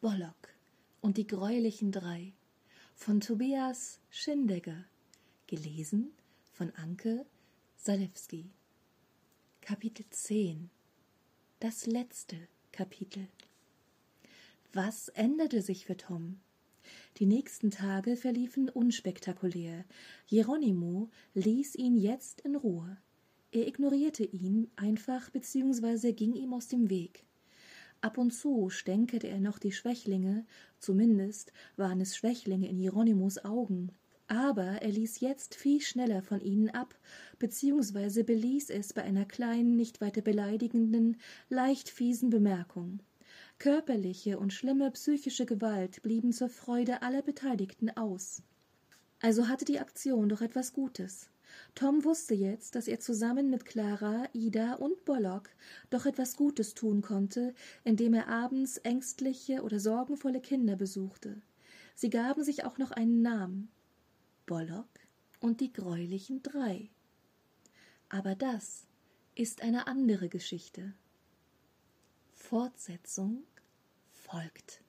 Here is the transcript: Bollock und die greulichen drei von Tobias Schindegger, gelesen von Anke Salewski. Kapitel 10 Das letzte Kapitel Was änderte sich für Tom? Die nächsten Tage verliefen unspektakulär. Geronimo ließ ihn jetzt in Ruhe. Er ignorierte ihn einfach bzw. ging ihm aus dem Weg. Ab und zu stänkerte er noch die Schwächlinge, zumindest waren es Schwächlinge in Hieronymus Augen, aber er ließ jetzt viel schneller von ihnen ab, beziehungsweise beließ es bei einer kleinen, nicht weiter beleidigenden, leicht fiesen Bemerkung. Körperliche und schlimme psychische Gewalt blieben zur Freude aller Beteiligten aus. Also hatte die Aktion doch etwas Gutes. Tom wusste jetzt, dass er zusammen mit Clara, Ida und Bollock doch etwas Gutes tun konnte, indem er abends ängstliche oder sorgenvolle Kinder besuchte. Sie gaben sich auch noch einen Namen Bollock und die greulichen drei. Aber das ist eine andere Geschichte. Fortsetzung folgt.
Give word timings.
Bollock 0.00 0.48
und 1.02 1.18
die 1.18 1.26
greulichen 1.26 1.92
drei 1.92 2.32
von 2.94 3.20
Tobias 3.20 4.00
Schindegger, 4.08 4.86
gelesen 5.46 6.12
von 6.54 6.70
Anke 6.70 7.26
Salewski. 7.76 8.48
Kapitel 9.60 10.06
10 10.08 10.70
Das 11.58 11.84
letzte 11.84 12.36
Kapitel 12.72 13.28
Was 14.72 15.08
änderte 15.08 15.60
sich 15.60 15.84
für 15.84 15.98
Tom? 15.98 16.40
Die 17.18 17.26
nächsten 17.26 17.70
Tage 17.70 18.16
verliefen 18.16 18.70
unspektakulär. 18.70 19.84
Geronimo 20.30 21.10
ließ 21.34 21.74
ihn 21.74 21.98
jetzt 21.98 22.40
in 22.40 22.56
Ruhe. 22.56 22.96
Er 23.52 23.68
ignorierte 23.68 24.24
ihn 24.24 24.70
einfach 24.76 25.28
bzw. 25.28 26.14
ging 26.14 26.32
ihm 26.32 26.54
aus 26.54 26.68
dem 26.68 26.88
Weg. 26.88 27.26
Ab 28.02 28.16
und 28.16 28.30
zu 28.30 28.70
stänkerte 28.70 29.28
er 29.28 29.40
noch 29.40 29.58
die 29.58 29.72
Schwächlinge, 29.72 30.46
zumindest 30.78 31.52
waren 31.76 32.00
es 32.00 32.16
Schwächlinge 32.16 32.68
in 32.68 32.78
Hieronymus 32.78 33.44
Augen, 33.44 33.92
aber 34.26 34.62
er 34.62 34.90
ließ 34.90 35.20
jetzt 35.20 35.54
viel 35.54 35.80
schneller 35.80 36.22
von 36.22 36.40
ihnen 36.40 36.70
ab, 36.70 36.98
beziehungsweise 37.38 38.24
beließ 38.24 38.70
es 38.70 38.92
bei 38.92 39.02
einer 39.02 39.24
kleinen, 39.24 39.76
nicht 39.76 40.00
weiter 40.00 40.22
beleidigenden, 40.22 41.16
leicht 41.48 41.90
fiesen 41.90 42.30
Bemerkung. 42.30 43.00
Körperliche 43.58 44.38
und 44.38 44.52
schlimme 44.54 44.90
psychische 44.92 45.44
Gewalt 45.44 46.00
blieben 46.02 46.32
zur 46.32 46.48
Freude 46.48 47.02
aller 47.02 47.20
Beteiligten 47.20 47.90
aus. 47.90 48.42
Also 49.20 49.48
hatte 49.48 49.66
die 49.66 49.80
Aktion 49.80 50.30
doch 50.30 50.40
etwas 50.40 50.72
Gutes. 50.72 51.28
Tom 51.74 52.04
wusste 52.04 52.34
jetzt, 52.34 52.74
dass 52.74 52.88
er 52.88 53.00
zusammen 53.00 53.50
mit 53.50 53.64
Clara, 53.64 54.28
Ida 54.32 54.74
und 54.74 55.04
Bollock 55.04 55.50
doch 55.90 56.06
etwas 56.06 56.36
Gutes 56.36 56.74
tun 56.74 57.02
konnte, 57.02 57.54
indem 57.84 58.14
er 58.14 58.28
abends 58.28 58.78
ängstliche 58.78 59.62
oder 59.62 59.80
sorgenvolle 59.80 60.40
Kinder 60.40 60.76
besuchte. 60.76 61.40
Sie 61.94 62.10
gaben 62.10 62.44
sich 62.44 62.64
auch 62.64 62.78
noch 62.78 62.90
einen 62.90 63.22
Namen 63.22 63.70
Bollock 64.46 64.88
und 65.38 65.60
die 65.60 65.72
greulichen 65.72 66.42
drei. 66.42 66.90
Aber 68.08 68.34
das 68.34 68.86
ist 69.34 69.62
eine 69.62 69.86
andere 69.86 70.28
Geschichte. 70.28 70.92
Fortsetzung 72.34 73.44
folgt. 74.10 74.82